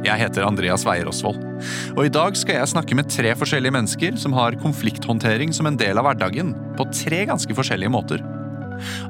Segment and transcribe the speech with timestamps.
[0.00, 1.42] Jeg heter Andreas Weier Osvold,
[1.92, 5.76] og i dag skal jeg snakke med tre forskjellige mennesker som har konflikthåndtering som en
[5.76, 8.24] del av hverdagen, på tre ganske forskjellige måter.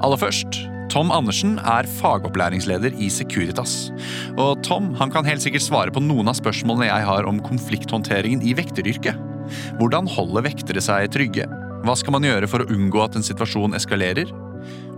[0.03, 0.58] Aller først,
[0.90, 3.92] Tom Andersen er fagopplæringsleder i Securitas.
[4.34, 8.42] Og Tom han kan helt sikkert svare på noen av spørsmålene jeg har om konflikthåndteringen
[8.42, 9.14] i vekteryrket.
[9.78, 11.46] Hvordan holder vektere seg trygge?
[11.86, 14.34] Hva skal man gjøre for å unngå at en situasjon eskalerer?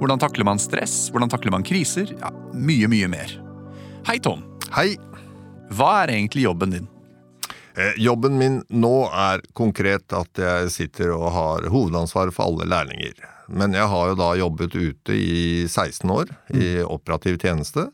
[0.00, 1.10] Hvordan takler man stress?
[1.12, 2.16] Hvordan takler man kriser?
[2.16, 3.36] Ja, Mye, mye mer.
[4.08, 4.48] Hei, Tom.
[4.72, 4.96] Hei.
[5.72, 6.88] Hva er egentlig jobben din?
[7.74, 13.16] Eh, jobben min nå er konkret at jeg sitter og har hovedansvaret for alle lærlinger.
[13.52, 17.88] Men jeg har jo da jobbet ute i 16 år i operativ tjeneste,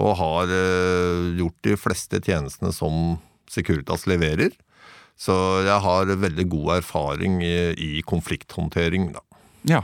[0.00, 3.18] og har eh, gjort de fleste tjenestene som
[3.50, 4.54] Securitas leverer.
[5.20, 5.34] Så
[5.66, 9.24] jeg har veldig god erfaring i, i konflikthåndtering, da.
[9.68, 9.82] Ja.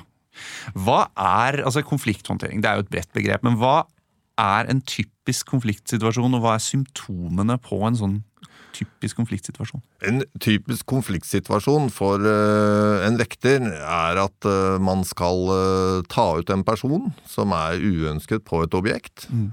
[0.73, 2.62] Hva er altså konflikthåndtering?
[2.65, 3.83] Det er jo et bredt begrep, men hva
[4.41, 8.17] er en typisk konfliktsituasjon, og hva er symptomene på en sånn
[8.77, 9.83] typisk konfliktsituasjon?
[10.06, 16.53] En typisk konfliktsituasjon for eh, en vekter er at eh, man skal eh, ta ut
[16.53, 19.28] en person som er uønsket på et objekt.
[19.31, 19.48] Mm.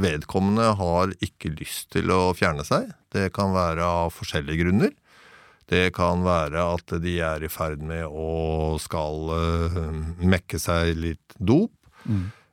[0.00, 2.90] vedkommende har ikke lyst til å fjerne seg.
[3.12, 4.92] Det kan være av forskjellige grunner.
[5.70, 9.30] Det kan være at de er i ferd med å skal
[10.18, 11.74] mekke seg litt dop.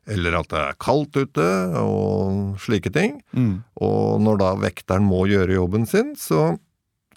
[0.08, 1.48] Eller at det er kaldt ute,
[1.82, 3.18] og slike ting.
[3.84, 6.54] Og når da vekteren må gjøre jobben sin, så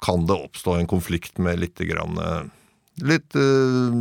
[0.02, 2.48] kan det oppstå en konflikt med litt grann eh,
[3.00, 3.94] Litt eh,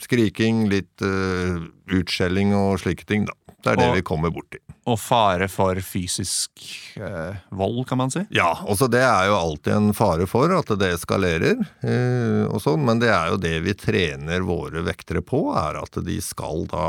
[0.00, 1.58] skriking, litt eh,
[1.92, 3.34] utskjelling og slike ting, da.
[3.58, 4.60] Det er det Og- vi kommer borti.
[4.88, 6.62] Og fare for fysisk
[6.96, 8.22] eh, vold, kan man si?
[8.32, 12.86] Ja, også det er jo alltid en fare for at det eskalerer, eh, og sånn,
[12.86, 16.86] men det er jo det vi trener våre vektere på, er at de skal da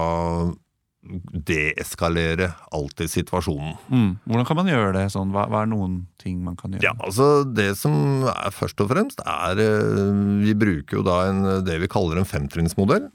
[1.01, 3.75] deeskalere alltid situasjonen.
[3.87, 4.09] Mm.
[4.27, 5.31] Hvordan kan man gjøre det sånn?
[5.33, 6.83] Hva, hva er noen ting man kan gjøre?
[6.85, 10.09] Ja, altså det som er først og fremst er eh,
[10.43, 13.09] Vi bruker jo da en, det vi kaller en femtrinnsmodell.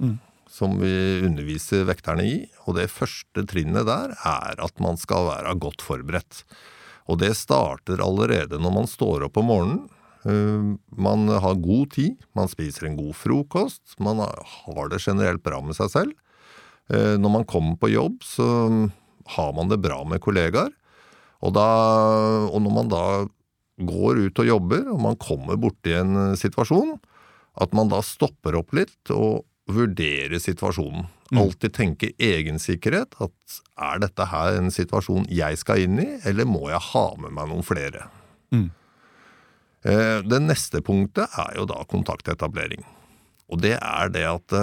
[0.54, 0.94] Som vi
[1.26, 2.34] underviser vekterne i.
[2.68, 6.44] Og det første trinnet der er at man skal være godt forberedt.
[7.10, 9.82] Og det starter allerede når man står opp om morgenen.
[10.24, 15.60] Eh, Man har god tid, man spiser en god frokost, man har det generelt bra
[15.60, 16.14] med seg selv.
[16.92, 18.46] Eh, Når man kommer på jobb, så
[19.36, 20.72] har man det bra med kollegaer.
[21.44, 21.64] Og, da,
[22.48, 23.04] og når man da
[23.84, 26.96] går ut og jobber, og man kommer borti en eh, situasjon,
[27.60, 31.06] at man da stopper opp litt og vurderer situasjonen.
[31.34, 33.16] Alltid tenke egensikkerhet.
[33.24, 37.32] At er dette her en situasjon jeg skal inn i, eller må jeg ha med
[37.34, 38.06] meg noen flere?
[38.54, 38.68] Mm.
[39.88, 42.84] Eh, Det neste punktet er jo da kontaktetablering.
[43.50, 44.54] Og det er det at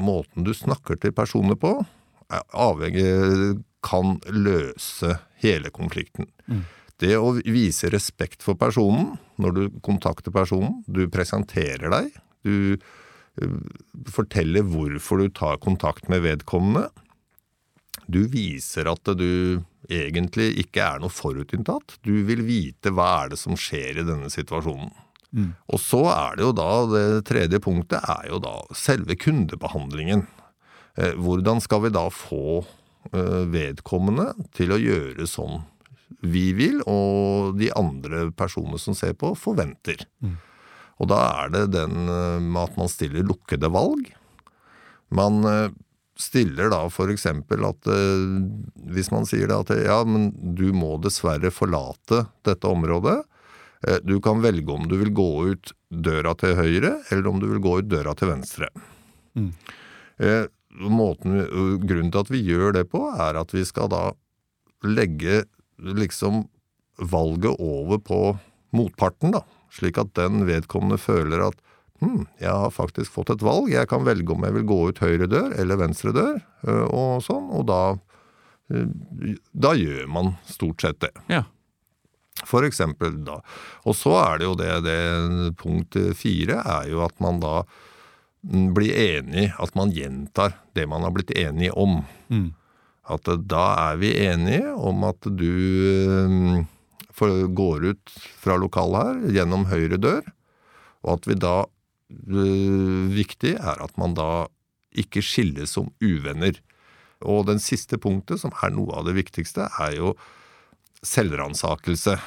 [0.00, 1.74] måten du snakker til personer på,
[2.28, 6.28] avhengig kan løse hele konflikten.
[6.98, 12.08] Det å vise respekt for personen når du kontakter personen, du presenterer deg,
[12.42, 13.58] du eh,
[14.10, 16.88] forteller hvorfor du tar kontakt med vedkommende.
[18.10, 22.00] Du viser at du egentlig ikke er noe forutinntatt.
[22.02, 24.90] Du vil vite hva er det som skjer i denne situasjonen.
[25.68, 30.26] Og så er det jo da, det tredje punktet er jo da selve kundebehandlingen.
[30.96, 32.62] Eh, Hvordan skal vi da få
[33.12, 35.60] eh, vedkommende til å gjøre sånn
[36.24, 40.00] vi vil, og de andre personene som ser på, forventer.
[40.98, 44.08] Og da er det den eh, med at man stiller lukkede valg.
[45.14, 45.70] Man eh,
[46.18, 48.24] stiller da eksempel at eh,
[48.90, 53.20] hvis man sier at ja, men du må dessverre forlate dette området.
[53.86, 57.46] Eh, Du kan velge om du vil gå ut døra til høyre, eller om du
[57.48, 58.68] vil gå ut døra til venstre.
[59.38, 59.52] Mm.
[60.78, 61.38] Måten,
[61.86, 64.02] grunnen til at vi gjør det på, er at vi skal da
[64.84, 65.44] legge
[65.78, 66.48] liksom
[66.98, 68.20] valget over på
[68.74, 69.44] motparten, da.
[69.74, 71.58] Slik at den vedkommende føler at
[72.02, 75.02] hm, jeg har faktisk fått et valg, jeg kan velge om jeg vil gå ut
[75.02, 77.80] høyre dør eller venstre dør, eh, og sånn, og da,
[78.72, 81.12] eh, da gjør man stort sett det.
[81.30, 81.44] Ja.
[82.46, 83.40] For eksempel da.
[83.88, 84.98] Og så er det jo det, det
[85.58, 87.62] punkt fire er jo at man da
[88.46, 92.02] mm, blir enig, at man gjentar det man har blitt enige om.
[92.30, 92.52] Mm.
[93.08, 96.64] At da er vi enige om at du
[97.18, 100.22] for, går ut fra lokalet her gjennom høyre dør,
[101.06, 104.46] og at vi da eh, Viktig er at man da
[104.98, 106.58] ikke skilles som uvenner.
[107.26, 110.12] Og den siste punktet, som er noe av det viktigste, er jo
[111.06, 112.18] selvransakelse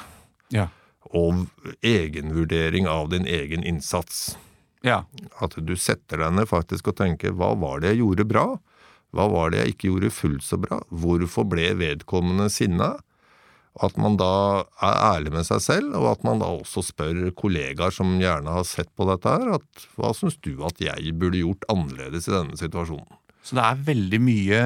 [0.52, 0.68] Ja.
[1.12, 1.46] og
[1.82, 4.36] egenvurdering av din egen innsats.
[4.82, 5.04] ja.
[5.40, 8.46] At du setter deg ned faktisk og tenker hva var det jeg gjorde bra?
[9.12, 10.80] Hva var det jeg ikke gjorde fullt så bra?
[10.90, 12.94] Hvorfor ble vedkommende sinna?
[13.80, 17.90] At man da er ærlig med seg selv, og at man da også spør kollegaer
[17.92, 21.64] som gjerne har sett på dette her, at hva syns du at jeg burde gjort
[21.72, 23.08] annerledes i denne situasjonen?
[23.42, 24.60] Så det er veldig mye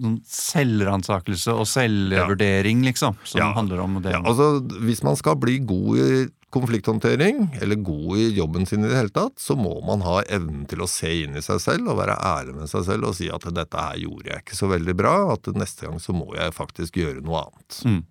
[0.00, 3.52] sånn selvransakelse og selvvurdering, liksom, som Ja.
[3.54, 4.12] handler om det.
[4.12, 8.88] Ja, altså, hvis man skal bli god i konflikthåndtering, eller god i jobben sin i
[8.88, 11.88] det hele tatt, så må man ha evnen til å se inn i seg selv
[11.90, 14.68] og være ærlig med seg selv og si at dette her gjorde jeg ikke så
[14.70, 17.80] veldig bra, at neste gang så må jeg faktisk gjøre noe annet.
[17.84, 18.04] Mm.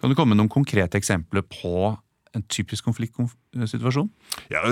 [0.00, 1.98] Kan du komme med noen konkrete eksempler på
[2.36, 4.08] en typisk konfliktsituasjon?
[4.52, 4.62] Ja,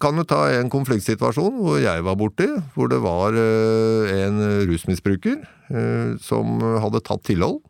[0.00, 4.38] kan jo ta en konfliktsituasjon hvor jeg var borti, hvor det var øh, en
[4.70, 7.60] rusmisbruker øh, som hadde tatt tilhold.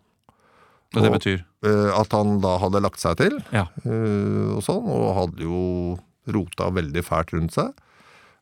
[0.94, 1.40] Hva det betyr?
[1.66, 3.40] øh, At han da hadde lagt seg til.
[3.54, 3.66] Ja.
[3.84, 5.62] og sånn, og hadde jo
[6.34, 7.72] rota veldig fælt rundt seg.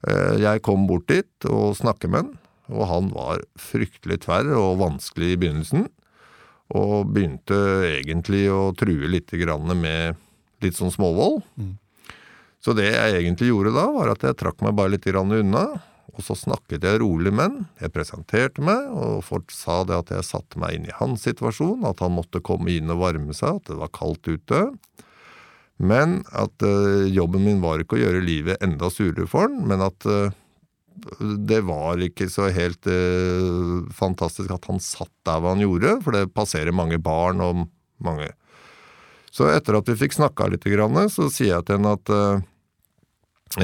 [0.07, 2.39] Eh, Jeg kom bort dit og snakket med han,
[2.73, 5.89] og han var fryktelig tverr og vanskelig i begynnelsen.
[6.73, 7.57] Og begynte
[7.99, 10.17] egentlig å true litt grann med
[10.65, 11.43] litt sånn småvold.
[11.57, 11.79] Mm.
[12.63, 15.65] Så det jeg egentlig gjorde da, var at jeg trakk meg bare litt unna.
[16.13, 17.55] Og så snakket jeg rolig med han.
[17.81, 21.87] Jeg presenterte meg og fort sa det at jeg satte meg inn i hans situasjon,
[21.89, 24.61] at han måtte komme inn og varme seg, at det var kaldt ute.
[25.83, 29.83] Men at eh, jobben min var ikke å gjøre livet enda surere for han, men
[29.83, 30.37] at eh,
[31.49, 36.15] det var ikke så helt eh, fantastisk at han satt der hva han gjorde, for
[36.15, 37.65] det passerer mange barn og
[38.05, 38.29] mange
[39.33, 40.67] Så etter at vi fikk snakka litt,
[41.13, 42.45] så sier jeg til henne at eh,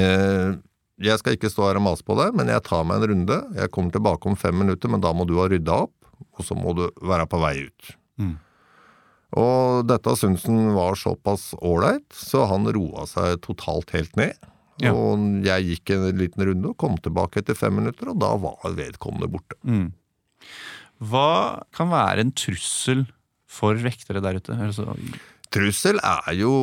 [0.01, 0.57] eh,
[0.99, 3.39] jeg skal ikke stå her og mase på deg, men jeg tar meg en runde.
[3.55, 5.95] Jeg kommer tilbake om fem minutter, men da må du ha rydda opp,
[6.35, 7.91] og så må du være på vei ut.
[8.19, 8.35] Mm.
[9.39, 14.35] Og dette syntes han var såpass ålreit, så han roa seg totalt helt ned.
[14.81, 14.93] Ja.
[14.95, 18.75] Og jeg gikk en liten runde og kom tilbake etter fem minutter, og da var
[18.77, 19.59] vedkommende borte.
[19.67, 19.91] Mm.
[21.11, 23.05] Hva kan være en trussel
[23.49, 24.55] for vektere der ute?
[24.55, 24.95] Altså,
[25.49, 26.53] Trussel er jo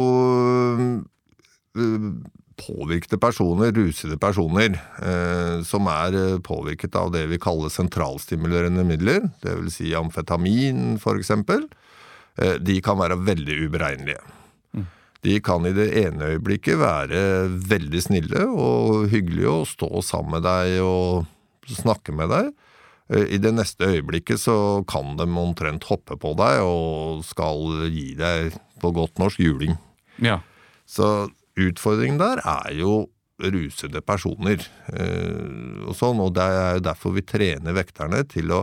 [1.77, 2.12] øh,
[2.56, 9.29] påvirkede personer, rusede personer, øh, som er øh, påvirket av det vi kaller sentralstimulerende midler,
[9.43, 11.67] det vil si amfetamin eksempel.
[12.38, 14.23] Eh, De kan være veldig uberegnelige.
[15.25, 20.44] De kan i det ene øyeblikket være veldig snille og hyggelige og stå sammen med
[20.47, 21.27] deg og
[21.67, 22.53] snakke med deg.
[23.11, 28.55] I det neste øyeblikket så kan de omtrent hoppe på deg og skal gi deg
[28.82, 29.76] på godt norsk juling.
[30.23, 30.40] ja.
[30.87, 31.28] Så
[31.58, 33.08] utfordringen der er jo
[33.43, 34.61] rusede personer.
[34.94, 38.61] eh, og sånn, og det er jo derfor vi trener vekterne til å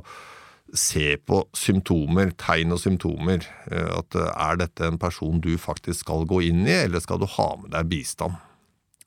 [0.74, 3.44] se på symptomer, tegn og symptomer.
[3.70, 7.20] Eh, At eh, er dette en person du faktisk skal gå inn i, eller skal
[7.20, 8.40] du ha med deg bistand?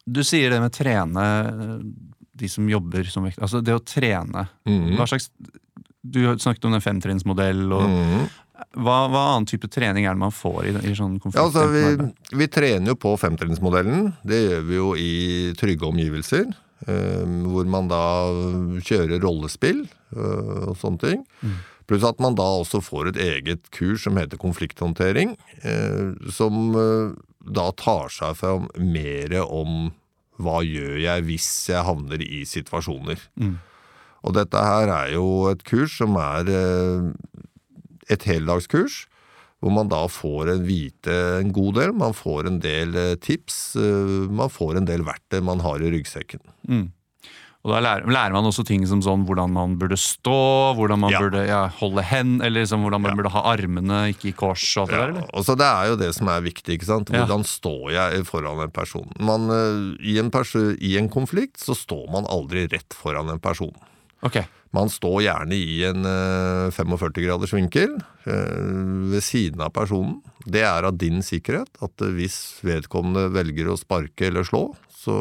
[0.06, 1.24] Du sier det med trene
[2.36, 3.42] de som jobber som vekter.
[3.42, 4.44] Altså det å trene.
[4.68, 4.92] Mhm.
[5.00, 5.30] Hva slags
[6.06, 7.64] Du snakket om den femtrinnsmodell.
[7.72, 8.28] og.
[8.76, 11.40] Hva, hva annen type trening er det man får i, i sånn konflikt?
[11.40, 14.12] Ja, altså vi, vi trener jo på femtrinnsmodellen.
[14.26, 15.12] Det gjør vi jo i
[15.60, 16.48] trygge omgivelser.
[16.86, 18.02] eh, hvor man da
[18.84, 21.24] kjører rollespill eh, og sånne ting.
[21.86, 25.36] Pluss at man da også får et eget kurs som heter konflikthåndtering.
[25.62, 27.14] eh, som eh,
[27.46, 29.92] da tar seg fram mer om
[30.42, 33.20] hva gjør jeg hvis jeg havner i situasjoner.
[33.40, 33.54] Mm.
[34.26, 37.06] Og dette her er jo et kurs som er eh,
[38.10, 39.06] et heldagskurs,
[39.62, 41.92] hvor man da får en vite en god del.
[41.96, 45.90] Man får en del eh, tips, eh, man får en del verktøy man har i
[45.96, 46.40] ryggsekken.
[46.68, 46.86] Mm.
[47.66, 50.34] Og da lærer, lærer man også ting som sånn hvordan man burde stå,
[50.78, 51.18] hvordan man Ja.
[51.24, 53.16] burde ja, holde hen, eller liksom hvordan man Ja.
[53.18, 55.26] burde ha armene ikke i kors og alt det der, eller?
[55.34, 56.76] og så Det er jo det som er viktig.
[56.78, 57.08] ikke sant?
[57.10, 59.10] Hvordan står jeg foran en person?
[59.18, 63.40] Man, eh, i, en pers I en konflikt så står man aldri rett foran en
[63.40, 63.74] person.
[64.26, 64.40] Ok.
[64.76, 68.64] Man står gjerne i en eh, 45 graders vinkel eh,
[69.12, 70.18] ved siden av personen.
[70.44, 75.16] Det er av din sikkerhet at eh, hvis vedkommende velger å sparke eller slå, så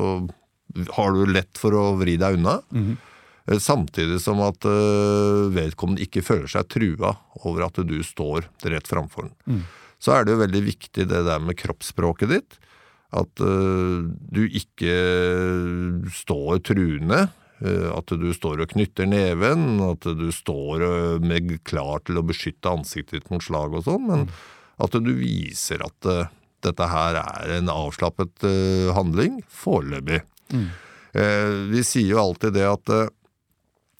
[0.98, 2.60] har du lett for å vri deg unna.
[2.74, 3.60] Mm -hmm.
[3.62, 7.14] Samtidig som at eh, vedkommende ikke føler seg trua
[7.46, 9.36] over at du står rett framfor den.
[9.46, 9.64] Mm.
[10.02, 12.58] Så er det jo veldig viktig det der med kroppsspråket ditt.
[13.14, 14.96] At eh, du ikke
[16.10, 17.28] står truende.
[17.64, 22.26] Eh, At du står og knytter neven, at du står eh, med klar til å
[22.26, 24.26] beskytte ansiktet ditt mot slag og sånn, men
[24.82, 26.32] at du viser at eh,
[26.66, 28.42] dette her er en avslappet
[28.96, 30.24] handling foreløpig.
[30.50, 30.72] Mm.
[31.70, 32.90] Vi sier jo alltid det at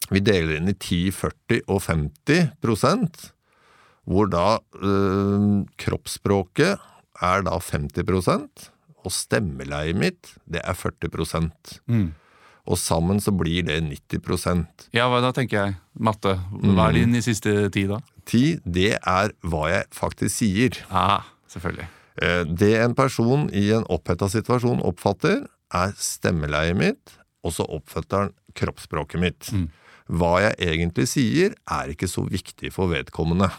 [0.10, 3.28] vi deler inn i 10, 40 og 50 prosent,
[4.10, 4.58] hvor da
[5.78, 6.82] kroppsspråket
[7.22, 8.68] er da 50 prosent,
[9.06, 11.78] og stemmeleiet mitt det er 40 prosent.
[11.86, 12.16] Mm.
[12.66, 15.76] Og sammen så blir det 90% Ja, da tenker jeg?
[16.00, 16.36] Matte.
[16.52, 18.00] Hva er din i siste ti, da?
[18.26, 20.80] Ti, det er hva jeg faktisk sier.
[20.90, 21.86] Ah, selvfølgelig.
[22.22, 25.46] Eh, Det en person i en oppheta situasjon oppfatter,
[25.76, 29.52] er stemmeleiet mitt, og så oppfatter han kroppsspråket mitt.
[30.10, 33.52] Hva jeg egentlig sier, er ikke så viktig for vedkommende.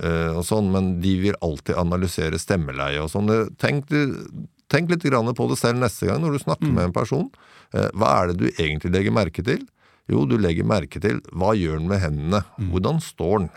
[0.00, 3.28] Eh, og sånn, men de vil alltid analysere stemmeleie og sånn.
[3.60, 6.94] Tenk, du- tenk litt grann på det selv neste gang når du snakker med en
[6.96, 7.26] person.
[7.74, 9.66] Eh, Hva er det du egentlig legger merke til?
[10.10, 12.40] Jo, du legger merke til hva gjør han med hendene?
[12.72, 13.50] Hvordan står han?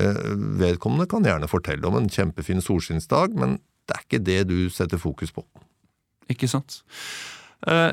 [0.00, 0.20] Eh,
[0.62, 5.00] Vedkommende kan gjerne fortelle om en kjempefin solskinnsdag, men det er ikke det du setter
[5.02, 5.44] fokus på.
[6.30, 6.80] Ikke sant?
[7.68, 7.90] Eh,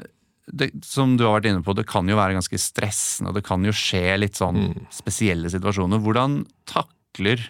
[0.48, 3.44] det, som du har vært inne på, det kan jo være ganske stressende, og det
[3.48, 6.00] kan jo skje litt sånn spesielle situasjoner.
[6.04, 7.44] Hvordan takler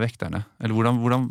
[0.00, 0.46] vekterne?
[0.58, 1.26] Eller hvordan, hvordan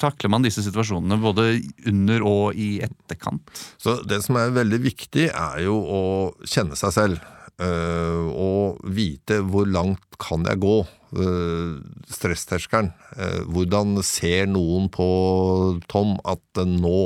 [0.00, 1.48] takler man disse situasjonene, både
[1.90, 3.50] under og i etterkant?
[3.80, 6.02] Så det som er veldig viktig, er jo å
[6.46, 7.26] kjenne seg selv.
[7.58, 10.76] øh, og vite hvor langt kan jeg gå.
[11.08, 11.80] Uh,
[12.12, 12.90] stressterskelen.
[13.16, 17.00] Øh, hvordan ser noen på Tom at øh, nå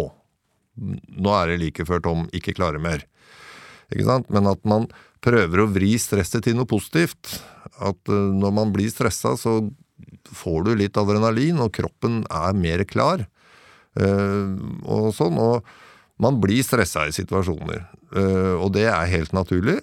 [0.75, 3.05] Nå er det like før Tom ikke klarer mer.
[3.93, 4.31] Ikke sant?
[4.33, 4.87] Men at man
[5.23, 7.37] prøver å vri stresset til noe positivt.
[7.77, 9.59] At øh, når man blir stressa, så
[10.33, 13.27] får du litt adrenalin, og kroppen er mer klar.
[14.01, 14.53] Eh,
[14.89, 15.67] og sånn, og
[16.23, 19.81] man blir stressa i situasjoner, eh, og det er helt naturlig.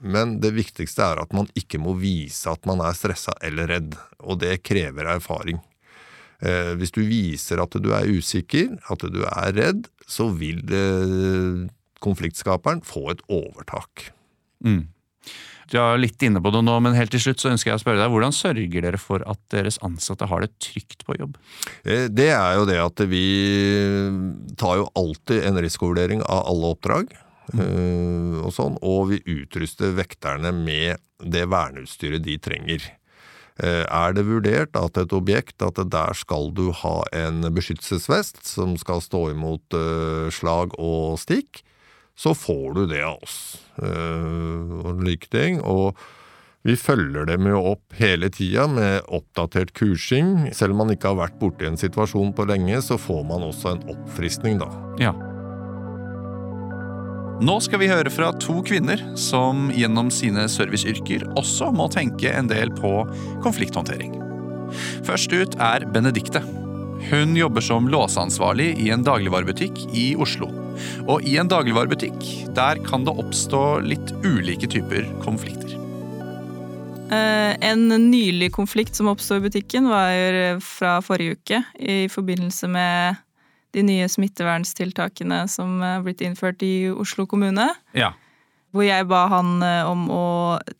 [0.00, 3.98] Men det viktigste er at man ikke må vise at man er stressa eller redd,
[4.24, 5.60] og det krever erfaring.
[6.42, 11.68] Eh, hvis du viser at du er usikker, at du er redd, så vil det,
[12.02, 14.08] konfliktskaperen få et overtak.
[14.64, 14.88] Mm.
[15.72, 17.82] Du er litt inne på det nå, men helt til slutt så ønsker jeg å
[17.82, 21.38] spørre deg, hvordan sørger dere for at deres ansatte har det trygt på jobb?
[21.88, 23.26] Eh, Det er jo det at vi
[24.60, 27.14] tar jo alltid en risikovurdering av alle oppdrag.
[27.52, 28.42] Mm.
[28.44, 32.84] Og sånn, og vi utruster vekterne med det verneutstyret de trenger.
[33.58, 38.76] Eh, Er det vurdert at et objekt at der skal du ha en beskyttelsesvest som
[38.76, 41.64] skal stå imot eh, slag og stikk,
[42.18, 43.38] så får du det av oss.
[43.82, 45.60] Uh, Og like ting.
[45.64, 45.96] Og
[46.62, 50.52] vi følger dem jo opp hele tida med oppdatert kursing.
[50.54, 53.74] Selv om man ikke har vært borti en situasjon på lenge, så får man også
[53.74, 54.70] en oppfriskning, da.
[55.02, 55.14] Ja.
[57.42, 62.46] Nå skal vi høre fra to kvinner som gjennom sine serviceyrker også må tenke en
[62.46, 62.92] del på
[63.42, 64.14] konflikthåndtering.
[65.02, 66.44] Først ut er Benedikte.
[67.10, 70.61] Hun jobber som låseansvarlig i en dagligvarebutikk i Oslo.
[71.06, 72.24] Og i en dagligvarebutikk,
[72.56, 75.76] der kan det oppstå litt ulike typer konflikter.
[77.12, 83.16] Eh, En nylig konflikt som oppsto i butikken, var fra forrige uke i forbindelse med
[83.72, 87.70] de nye smitteverntiltakene som er blitt innført i Oslo kommune.
[87.96, 88.12] Ja.
[88.72, 90.26] Hvor jeg ba han eh, om å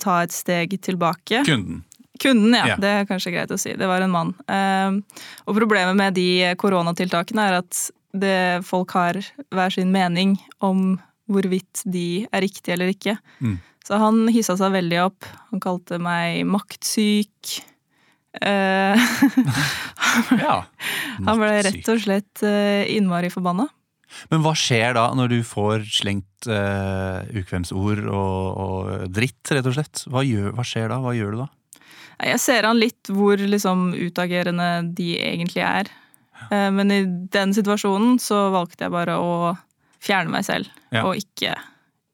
[0.00, 1.42] ta et steg tilbake.
[1.44, 1.82] Kunden.
[2.22, 2.66] Kunden, ja.
[2.72, 2.76] Ja.
[2.80, 3.72] Det er kanskje greit å si.
[3.76, 4.34] Det var en mann.
[4.48, 9.18] Eh, Og problemet med de koronatiltakene er at det, folk har
[9.54, 11.00] hver sin mening om
[11.32, 13.16] hvorvidt de er riktige eller ikke.
[13.40, 13.58] Mm.
[13.86, 15.28] Så han hissa seg veldig opp.
[15.50, 17.58] Han kalte meg maktsyk.
[18.40, 18.96] Eh,
[20.42, 20.58] Ja.
[21.24, 23.68] han ble rett og slett eh, innmari forbanna.
[24.28, 29.76] Men hva skjer da når du får slengt uh, ukvemsord og, og dritt, rett og
[29.78, 30.02] slett?
[30.12, 30.98] Hva, gjør, hva skjer da?
[31.00, 31.48] Hva gjør du da?
[32.28, 35.88] Jeg ser an litt hvor liksom utagerende de egentlig er.
[36.50, 39.52] Eh, Men i den situasjonen så valgte jeg bare å
[40.02, 40.70] fjerne meg selv.
[40.90, 41.04] Ja.
[41.06, 41.54] Og ikke,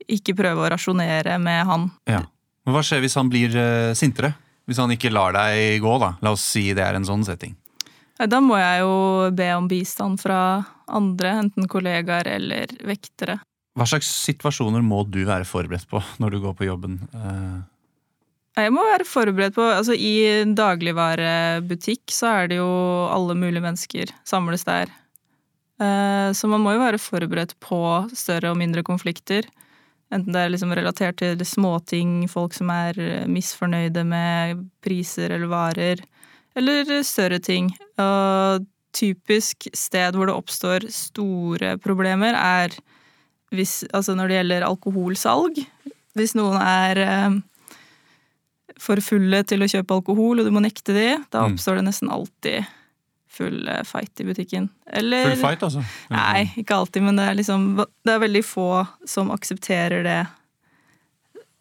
[0.09, 1.91] ikke prøve å rasjonere med han.
[2.07, 2.23] Ja.
[2.67, 4.35] Men hva skjer hvis han blir eh, sintere?
[4.69, 6.13] Hvis han ikke lar deg gå, da?
[6.21, 7.55] La oss si det er en sånn setting.
[8.19, 13.39] Eh, Da må jeg jo be om bistand fra andre, enten kollegaer eller vektere.
[13.79, 16.99] Hva slags situasjoner må du være forberedt på når du går på jobben?
[18.59, 20.13] Jeg må være forberedt på altså I
[20.43, 22.71] en dagligvarebutikk så er det jo
[23.13, 24.91] alle mulige mennesker samles der.
[25.79, 29.47] Eh, Så man må jo være forberedt på større og mindre konflikter.
[30.11, 36.03] Enten det er liksom relatert til småting, folk som er misfornøyde med priser eller varer,
[36.57, 37.71] eller større ting.
[38.01, 38.65] Og
[38.97, 42.73] typisk sted hvor det oppstår store problemer, er
[43.53, 45.61] hvis, altså når det gjelder alkoholsalg.
[46.17, 47.39] Hvis noen er eh,
[48.79, 51.55] for fulle til å kjøpe alkohol, og du må nekte de, da Mm.
[51.57, 52.67] oppstår det nesten alltid
[53.39, 54.69] full eh, fight i butikken.
[54.87, 55.83] Eller full fight, altså?
[56.11, 57.67] Nei, ikke alltid, men det er liksom
[58.05, 60.21] Det er veldig få som aksepterer det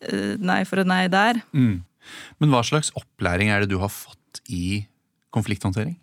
[0.07, 1.41] eh, nei for et nei der.
[1.53, 1.83] Mm.
[2.39, 4.85] Men hva slags opplæring er det du har fått i
[5.35, 5.97] konflikthåndtering?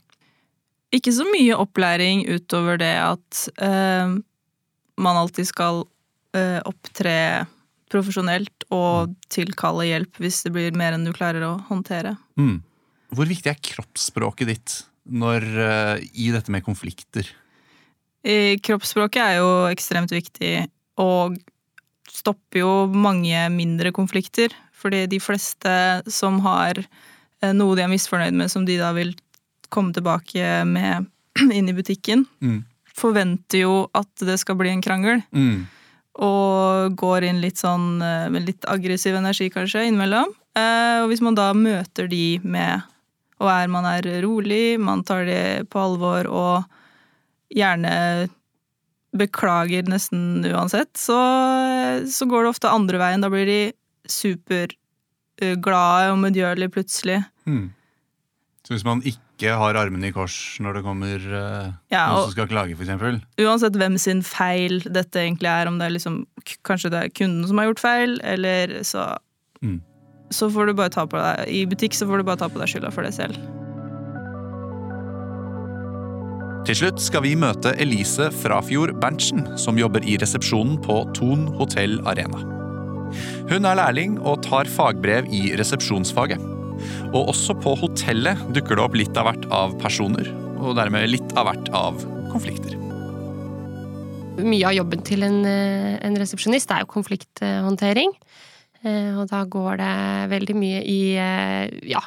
[0.95, 4.15] Ikke så mye opplæring utover det at eh,
[5.01, 5.85] man alltid skal
[6.37, 7.47] eh, opptre
[7.95, 12.17] profesjonelt og tilkalle hjelp hvis det blir mer enn du klarer å håndtere.
[12.41, 12.59] Mm.
[13.15, 17.29] Hvor viktig er kroppsspråket ditt når, eh, i dette med konflikter?
[18.25, 20.67] I kroppsspråket er jo ekstremt viktig,
[20.99, 21.37] og
[22.09, 24.53] stopper jo mange mindre konflikter.
[24.81, 25.75] Fordi de fleste
[26.13, 29.13] som har eh, noe de er misfornøyd med, som de da vil
[29.73, 31.07] komme tilbake med
[31.59, 32.63] inn i butikken, Mm.
[32.95, 35.23] forventer jo at det skal bli en krangel.
[35.35, 35.65] Mm.
[36.23, 40.31] Og går inn litt sånn eh, med litt aggressiv energi, kanskje, innimellom.
[40.55, 42.85] Eh, Og hvis man da møter de med
[43.43, 46.65] Og er man er rolig, man tar det på alvor og
[47.51, 48.29] gjerne
[49.15, 51.19] beklager nesten uansett, så,
[52.07, 53.23] så går det ofte andre veien.
[53.23, 53.59] Da blir de
[54.11, 57.21] superglade og medgjørlige plutselig.
[57.47, 57.69] Mm.
[58.65, 62.33] Så hvis man ikke har armene i kors når det kommer uh, Ja, noen som
[62.33, 63.19] skal klage, f.eks.
[63.45, 67.13] Uansett hvem sin feil dette egentlig er, om det er liksom k- Kanskje det er
[67.13, 69.11] kunden som har gjort feil, eller så
[69.65, 69.79] Mm.
[70.35, 72.59] Så får du bare ta på deg I butikk så får du bare ta på
[72.61, 73.37] deg skylda for det selv.
[76.65, 81.99] Til slutt skal vi møte Elise Frafjord Berntsen, som jobber i resepsjonen på Thon hotell
[82.09, 82.41] Arena.
[83.51, 86.41] Hun er lærling og tar fagbrev i resepsjonsfaget.
[87.13, 91.37] Og også på hotellet dukker det opp litt av hvert av personer, og dermed litt
[91.39, 92.01] av hvert av
[92.33, 92.75] konflikter.
[94.35, 98.11] Mye av jobben til en, eh, en resepsjonist er jo konflikthåndtering.
[98.85, 102.03] Eh, Og da går det veldig mye i eh, ja,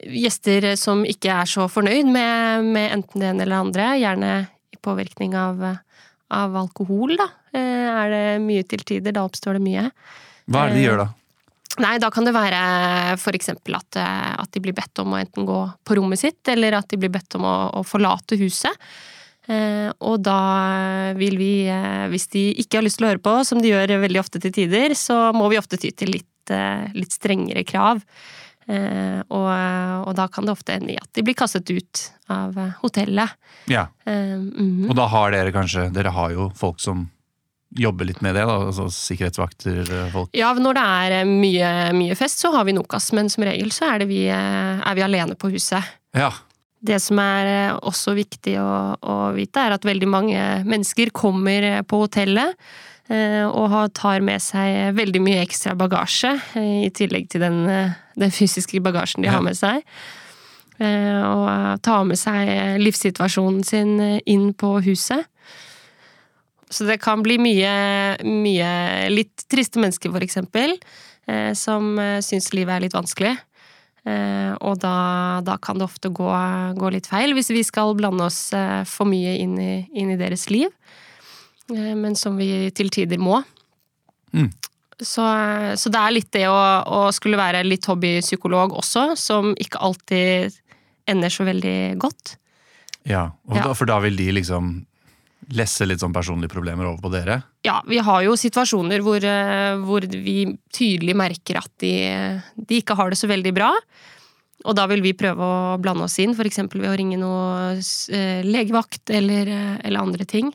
[0.00, 3.90] gjester som ikke er så fornøyd med, med enten det ene eller det andre.
[4.00, 4.32] Gjerne
[4.72, 5.60] i påvirkning av,
[6.30, 7.28] av alkohol, da.
[7.52, 9.90] Er det mye til tider, da oppstår det mye.
[10.48, 11.08] Hva er det de gjør da?
[11.82, 15.46] Nei, da kan det være eksempel at, eh, at de blir bedt om å enten
[15.48, 18.72] gå på rommet sitt, eller at de blir bedt om å, å forlate huset.
[19.46, 23.36] Eh, og da vil vi, eh, hvis de ikke har lyst til å høre på,
[23.46, 26.88] som de gjør veldig ofte til tider, så må vi ofte ty til litt, eh,
[26.96, 28.02] litt strengere krav.
[28.66, 29.50] Eh, og,
[30.08, 33.36] og da kan det ofte ende i at de blir kastet ut av hotellet.
[33.70, 34.88] Ja, Eh, -hmm.
[34.88, 37.10] Og da har dere kanskje Dere har jo folk som
[37.78, 40.30] jobber litt med det, da, altså sikkerhetsvakter, eh, folk.
[40.36, 43.70] Ja, når det er eh, mye, mye fest, så har vi Nokas, men som regel
[43.74, 45.84] så er, det vi, eh, er vi alene på huset.
[46.16, 46.30] Ja.
[46.86, 52.02] Det som er også viktig å, å vite, er at veldig mange mennesker kommer på
[52.04, 52.54] hotellet
[53.06, 57.60] og tar med seg veldig mye ekstra bagasje, i tillegg til den,
[58.18, 59.36] den fysiske bagasjen de Ja.
[59.36, 59.84] har med seg.
[60.82, 62.50] Og tar med seg
[62.82, 63.94] livssituasjonen sin
[64.26, 65.22] inn på huset.
[66.70, 67.72] Så det kan bli mye,
[68.26, 68.70] mye
[69.12, 70.74] litt triste mennesker, for eksempel,
[71.30, 73.36] eh, som eh, syns livet er litt vanskelig.
[74.06, 74.96] Eh, og da,
[75.46, 76.30] da kan det ofte gå,
[76.78, 78.50] gå litt feil, hvis vi skal blande oss
[78.90, 80.70] for mye inn i, inn i deres liv.
[81.74, 83.40] Eh, men som vi til tider må.
[84.34, 84.50] Mm.
[84.96, 85.24] Så,
[85.76, 90.56] så det er litt det å, å skulle være litt hobbypsykolog også, som ikke alltid
[91.10, 92.36] ender så veldig godt.
[93.04, 93.30] ja.
[93.46, 93.68] Og Ja.
[93.68, 94.78] Da, for da vil de liksom
[95.54, 97.40] lesse litt sånn personlige problemer over på dere?
[97.66, 100.38] Ja, vi har jo situasjoner hvor, eh, hvor vi
[100.74, 101.92] tydelig merker at de,
[102.56, 103.70] de ikke har det så veldig bra.
[104.66, 106.64] Og da vil vi prøve å blande oss inn, f.eks.
[106.72, 110.52] ved å ringe noe eh, legevakt eller, eh, eller andre ting.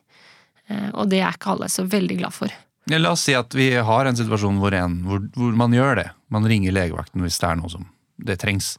[0.72, 2.52] Og det er ikke alle så veldig glad for.
[2.88, 5.98] Ja, la oss si at vi har en situasjon hvor, en, hvor, hvor man gjør
[6.00, 6.06] det.
[6.32, 7.90] Man ringer legevakten hvis det er noe som
[8.24, 8.78] det trengs.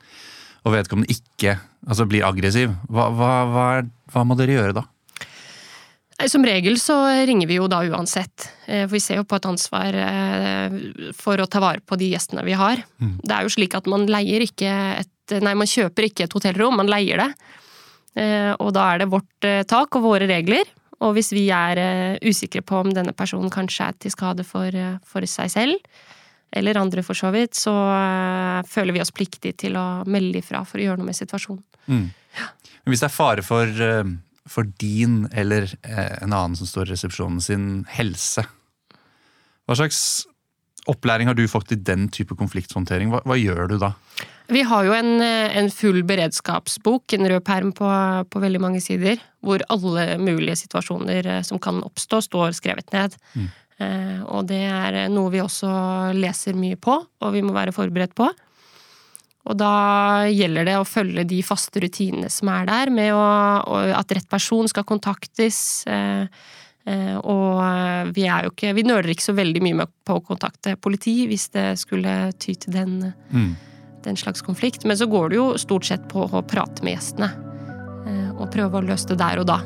[0.64, 2.72] Og vedkommende ikke altså blir aggressiv.
[2.88, 3.66] Hva, hva, hva,
[4.14, 4.87] hva må dere gjøre da?
[6.22, 6.94] Nei, Som regel så
[7.26, 8.48] ringer vi jo da uansett.
[8.66, 10.76] Eh, For vi ser jo på et ansvar eh,
[11.18, 12.78] for å ta vare på de gjestene vi har.
[13.02, 13.16] Mm.
[13.26, 16.74] Det er jo slik at man leier ikke et Nei, man kjøper ikke et hotellrom,
[16.76, 17.28] man leier det.
[18.20, 20.66] Eh, Og da er det vårt eh, tak og våre regler.
[21.02, 24.66] Og hvis vi er eh, usikre på om denne personen kanskje er til skade for,
[24.66, 25.78] eh, for seg selv,
[26.52, 30.64] eller andre for så vidt, så eh, føler vi oss pliktige til å melde ifra
[30.68, 31.62] for å gjøre noe med situasjonen.
[31.87, 32.04] Mm.
[32.82, 34.12] Men hvis det er fare for, eh,
[34.48, 38.44] for din eller eh, en annen som står i resepsjonen sin helse,
[39.66, 40.26] hva slags
[40.90, 43.12] opplæring har du fått i den type konflikthåndtering?
[43.12, 43.92] Hva, hva gjør du da?
[44.52, 47.88] Vi har jo en, eh, en full beredskapsbok, en rød perm på,
[48.28, 53.14] på veldig mange sider, hvor alle mulige situasjoner eh, som kan oppstå, står skrevet ned.
[53.38, 53.50] Mm.
[53.83, 55.70] Eh, og det er noe vi også
[56.18, 58.28] leser mye på, og vi må være forberedt på.
[59.50, 63.22] Og da gjelder det å følge de faste rutinene som er der, med å,
[63.98, 65.83] at rett person skal kontaktes.
[65.90, 66.28] Eh,
[66.87, 70.22] eh, og vi er jo ikke Vi nøler ikke så veldig mye med på å
[70.22, 73.57] kontakte politi hvis det skulle ty til den Mm.
[74.02, 74.85] den slags konflikt.
[74.85, 77.33] Men så går det jo stort sett på å prate med gjestene.
[78.07, 79.59] eh, Og prøve å løse det der og da.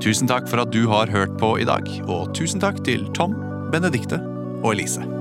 [0.00, 3.34] Tusen takk for at du har hørt på i dag, og tusen takk til Tom,
[3.70, 4.16] Benedikte
[4.64, 5.19] og Elise.